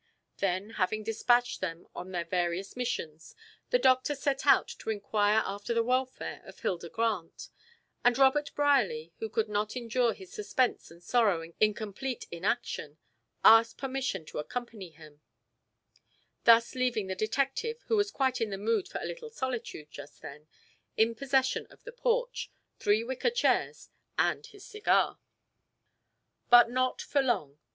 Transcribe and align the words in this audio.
Then, 0.37 0.71
having 0.81 1.03
dispatched 1.03 1.61
them 1.61 1.87
on 1.93 2.09
their 2.09 2.25
various 2.25 2.75
missions, 2.75 3.35
the 3.69 3.77
doctor 3.77 4.15
set 4.15 4.47
out 4.47 4.67
to 4.79 4.89
inquire 4.89 5.43
after 5.45 5.75
the 5.75 5.83
welfare 5.83 6.41
of 6.43 6.59
Hilda 6.61 6.89
Grant; 6.89 7.49
and 8.03 8.17
Robert 8.17 8.49
Brierly, 8.55 9.13
who 9.19 9.29
could 9.29 9.47
not 9.47 9.75
endure 9.77 10.13
his 10.15 10.33
suspense 10.33 10.89
and 10.89 11.03
sorrow 11.03 11.47
in 11.59 11.75
complete 11.75 12.25
inaction, 12.31 12.97
asked 13.43 13.77
permission 13.77 14.25
to 14.25 14.39
accompany 14.39 14.89
him, 14.89 15.21
thus 16.45 16.73
leaving 16.73 17.05
the 17.05 17.13
detective, 17.13 17.83
who 17.85 17.95
was 17.95 18.09
quite 18.09 18.41
in 18.41 18.49
the 18.49 18.57
mood 18.57 18.87
for 18.87 18.99
a 19.01 19.05
little 19.05 19.29
solitude 19.29 19.91
just 19.91 20.23
then, 20.23 20.47
in 20.97 21.13
possession 21.13 21.67
of 21.67 21.83
the 21.83 21.91
porch, 21.91 22.49
three 22.79 23.03
wicker 23.03 23.29
chairs 23.29 23.89
and 24.17 24.47
his 24.47 24.65
cigar. 24.65 25.19
But 26.49 26.71
not 26.71 27.03
for 27.03 27.21
long. 27.21 27.59